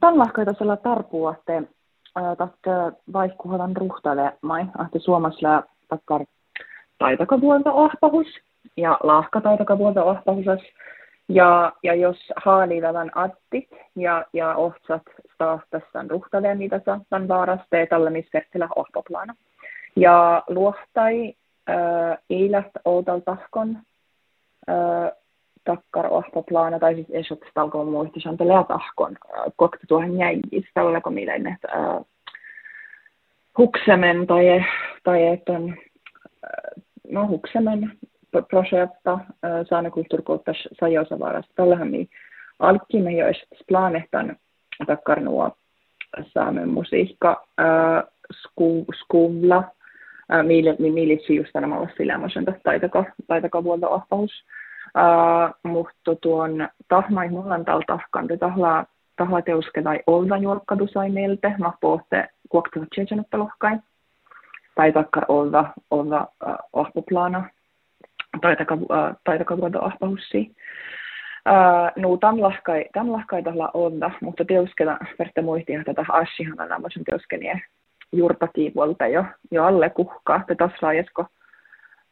[0.00, 1.62] tällä sillä tarpuu, että
[2.16, 4.32] että vaikkuhavan ruhtale
[4.86, 6.24] että Suomessa takkar
[6.98, 8.26] taitakavuolta ohpahus
[8.76, 10.60] ja lahka taitakavuolta ohpahusas.
[11.28, 15.02] Ja, ja jos haalilavan attit ja, ja ohtsat
[15.34, 19.34] staahtassan ruhtaleen, mitä saattan vaaraste tällä misvertillä ohpoplana.
[19.96, 21.34] Ja luohtai
[21.70, 23.78] äh, eilät outal tahkon
[24.68, 25.12] äh,
[25.66, 31.14] takkar ohpoplana, tai siis esot stalko muisti santelea tahkon, äh, kokta tuohon jäijis, tällä kun
[31.14, 32.04] mielen, että äh,
[33.58, 34.64] huksemen tai,
[35.04, 37.92] tai että äh, no huksemen
[38.50, 41.52] projekta äh, saana kulttuurikouttas sajosavarasta.
[41.54, 42.08] Tällähän niin
[42.58, 43.26] alkimme jo
[43.68, 44.36] planehtan
[44.86, 45.56] takkar nuo
[46.34, 49.64] saamen musiikka äh, sku, skuvla,
[50.42, 52.18] mille, mille just olla sillä
[52.62, 54.30] taitako, taitako vuolta ohpaus.
[55.62, 58.84] Mutta tuon tahmai mullan tal tahkan, tahla,
[59.16, 63.78] tahla teuske tai olta juokkadu sai meiltä, mä pohte kuoktavat tjejanutta lohkai.
[64.74, 67.50] Tai takkar olta, olta uh, ohpuplana,
[68.40, 70.56] taitaka, uh, taitaka vuolta ohpahussi.
[71.48, 76.60] Uh, no, tämän lahkai, tämän lahkai tahla olta, mutta teusketa verte muisti, että tätä asihan
[76.60, 77.60] on nämä teuskeniä
[78.12, 80.44] juurtakiipuolta jo, jo alle kuhkaa.
[80.46, 81.26] Te tässä laajasko,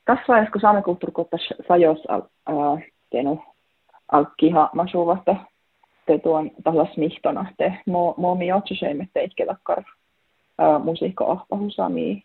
[0.05, 1.99] tässä laajasko saamen kulttuurikohtas sajos
[2.51, 3.43] uh, tenu
[4.13, 5.37] alkkiha masuvasta
[6.07, 12.23] te tuon tällä smihtona te mo, mo mi otsiseimme teitke takkar uh, musiikka ahpahusa mi,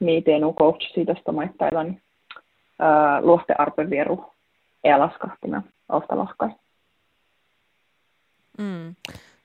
[0.00, 4.24] mi teenu coach siitä maittailan uh, luoste arpevieru
[4.84, 6.48] elaskahtina lahkai.
[8.58, 8.94] Mm.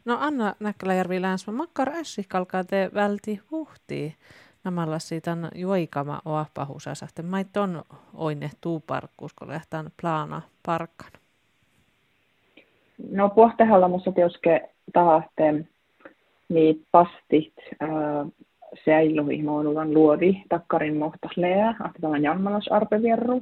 [0.06, 4.16] No Anna Näkkäläjärvi Länsma, makkar ässi kalkaa te välti huhtii.
[4.66, 7.08] Namalla siitä juoikama oahpahusasa.
[7.24, 11.12] Mait on oine tuuparkkuus, kun lähtään plana parkkan.
[13.12, 15.66] No puhtehalla musta tioske tahte
[16.50, 17.90] niin pastit äh,
[18.86, 23.42] säiluhi monulan luodi takkarin mohtas lea, että tämän jammalas arpevierru.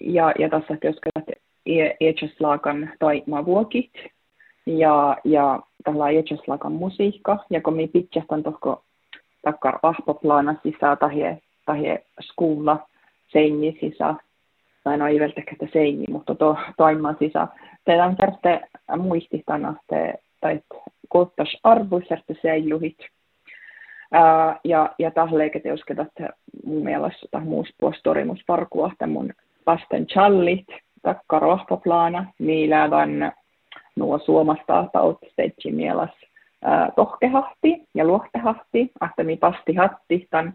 [0.00, 1.32] Ja, ja tässä tioske, että
[2.40, 3.92] laakan tai vuokit,
[4.66, 8.84] ja, ja tällä Jecheslakan musiikka, ja kun minä pitkästän tohko
[9.42, 12.86] takkar ahpoplana sisä tai tahi skuulla
[13.28, 14.14] seini sisä,
[14.84, 17.48] tai no ei välttämättä seini, mutta to, toimman sisä.
[17.84, 18.60] Teidän kärte
[18.96, 20.60] muistitana, te, tai
[21.64, 22.98] arvoiserte säilyhit.
[24.12, 26.08] Ää, ja, ja tahleike teusketat
[26.66, 29.32] mun mielestä tai muus puostorimus parkua, mun
[29.66, 30.66] vasten challit,
[31.02, 33.32] takkar ahpoplana, niillä van
[33.96, 35.72] nuo suomasta tautsteitsi
[36.96, 40.54] tohkehahti ja luohtehahti, ahtemi pastihatti, tämän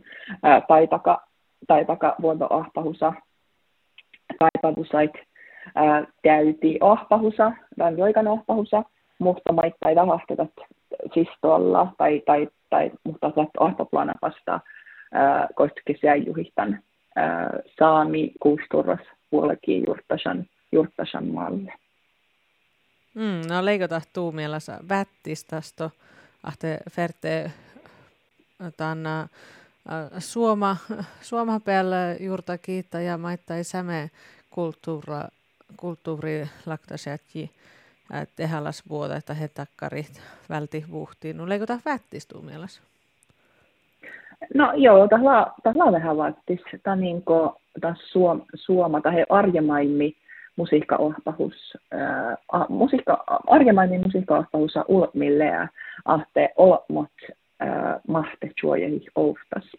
[0.68, 1.22] taitaka,
[1.68, 3.14] taitaka vuonto ahpahusa,
[4.40, 5.12] taipavusait
[6.24, 8.84] täyti ahpahusa, tämän joikan ahpahusa,
[9.20, 10.52] mutta maittai tahahtetat
[11.14, 14.60] sistolla tai, tai, tai mutta tätä ahpaplana vastaa
[15.56, 16.80] koistukin säijuhistan
[17.80, 19.00] saami kuusturras
[19.30, 21.74] puolekin jurttasan, jurttasan maalle.
[23.16, 25.92] Mm, no leikota tuu mielessä vättistasto,
[26.44, 27.52] ahte ferte
[28.78, 29.28] tanna äh,
[30.20, 30.78] suoma,
[31.22, 34.10] suoma päällä juurta kiittää ja maittai säme
[34.50, 35.22] kulttuura,
[35.78, 37.52] kulttuuri laktasjätki
[38.14, 41.38] äh, tehallas vuoda, että he takkarit välti vuhtiin.
[41.38, 42.82] No leikota vättistuu mielessä?
[44.54, 45.08] No joo,
[45.86, 46.60] on vähän vattis.
[46.84, 47.50] Tämä niin kuin,
[48.56, 50.16] suoma tai arjemaimmi
[50.56, 55.68] musiikkaohpahus, äh, musiikka, arjemainen musiikkaohpahus on ulmillea,
[56.06, 57.12] ahte olmot
[57.62, 57.70] äh,
[58.08, 59.72] mahte juojehi oftas.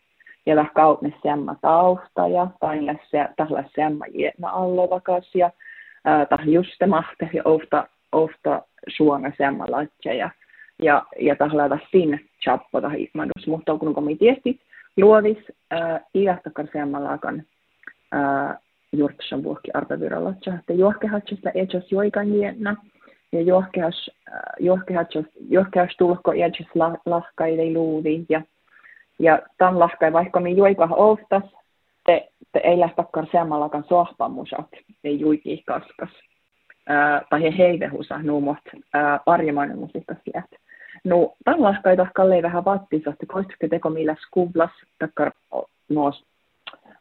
[0.46, 2.46] Ja läh kautne semma tausta ja
[3.36, 5.50] tahla semma jietna allovakas ja
[6.08, 10.14] äh, tah juste mahte ja ofta, ofta suona semma latja
[10.78, 14.60] ja, ja tahla sin chappo tah ihmadus, mutta kun komi tiestit
[14.96, 15.38] luovis
[15.72, 17.42] äh, iähtakar semma lakan
[18.14, 18.56] äh,
[18.92, 22.76] juurtsan vuokki arpeviralla, että juohkehatsesta echas joikanjienna,
[23.32, 25.06] ja juohkehas, äh, juohkehas,
[25.50, 28.42] juohkehas tulko echas lahkaide luudi, ja,
[29.18, 31.42] ja tämän lahkai vaikka mi juikah oftas,
[32.06, 34.68] te, te ei lähtäkään seamallakaan sohpamusat,
[35.04, 36.10] ei juiki kaskas.
[36.88, 38.58] Ää, tai he heivehusa nuumot
[38.94, 40.52] ää, parjemainen musiikkas läht.
[41.04, 45.30] No, tämän lahkai tahkalle vähän vattisasti, koistukke teko millä skuvlas, takkar
[45.88, 46.24] noos,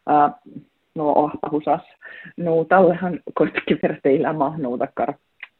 [0.08, 0.32] ää,
[0.96, 1.82] no ahpahusas.
[2.38, 5.14] No tallehan koitkin verteillä mahnuu takkar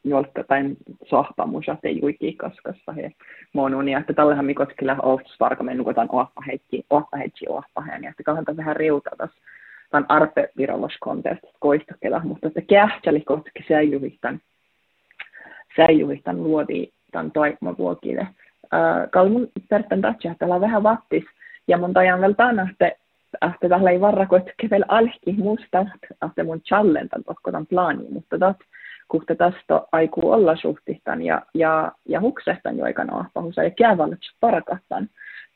[0.04, 0.62] jolta tai
[1.04, 3.12] sohpamusa te juiki kaskassa he
[3.52, 8.76] monuni, että tallehan mikotkilla ofts varka men nukotan ohpaheikki, ohpaheikki ohpaheen, ja että kannattaa vähän
[8.76, 9.30] riutatas
[9.90, 14.40] tämän arpe viralloskontest koistokela, mutta että kähtsäli kotki säijuhihtan,
[15.76, 18.26] säijuhihtan luodi tämän toikma vuokille.
[19.10, 21.24] Kalmun perten tatsi, että vähän vattis.
[21.68, 22.92] Ja mun tajan vielä tänä, että
[23.34, 25.86] että tällä ei varra, että kevel alki musta,
[26.26, 28.56] että mun challentan tohko tämän plaanin, mutta tat,
[29.08, 35.08] kun tästä aiku olla suhtihtan ja, ja, ja huksehtan jo aikana ahpahusa ja käävallet parakattan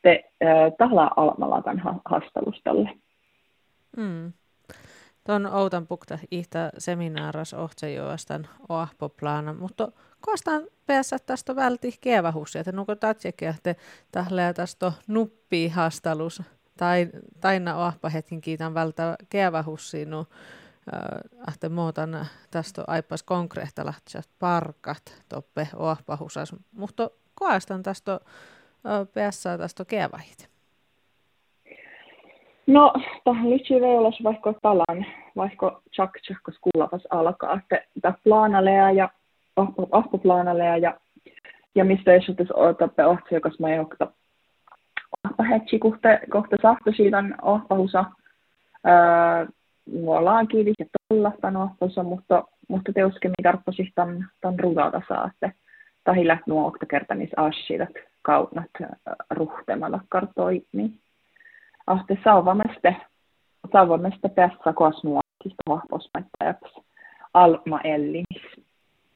[0.02, 2.90] te äh, tahla almalakan ha, hastalustalle.
[3.96, 4.32] Mm.
[5.26, 12.94] Tuon outan pukta ihtä seminaaras ohtsejoastan oahpoplaana, mutta kostaan päässä tästä välti kevähus, että nuko
[12.94, 13.74] tatsekin, että
[14.12, 16.42] tähle tästä nuppii hastalus,
[16.80, 17.08] tai
[17.40, 20.24] taina oahpa hetkin kiitän vältä kevähussiin, no,
[21.52, 23.92] että muutan tästä aipas konkreetta
[24.38, 28.20] parkat toppe oahpahusas, mutta koastan tästä
[29.14, 30.50] päässä tästä kevähit.
[32.66, 32.92] No,
[33.24, 35.06] tähän lytsi veulas vaikka talan,
[35.36, 39.08] vaikka tjak tjakkos kuulavas alkaa, että tämä planalea ja
[39.92, 41.00] ahpoplaanalea ja
[41.74, 44.12] ja mistä jos tässä otappe ohtsi, mä johtaa
[45.40, 48.04] ahpahetsi kohta, kohta sahto siitä ahpahusa.
[49.92, 55.30] Mulla on kiilis ja tolla tämän ahpahusa, mutta, mutta teuskemi tarpposi tämän, tämän ruvata saa,
[55.34, 55.52] että
[56.04, 57.88] tahilla nuo okta kertanis asiat
[58.22, 58.70] kaunat
[59.30, 60.94] ruhtemalla kartoi, niin
[61.86, 62.96] ahte saavameste,
[63.72, 66.80] saavameste päässä kosmuokista vahvosmaittajaksi
[67.34, 68.69] Alma Ellinis.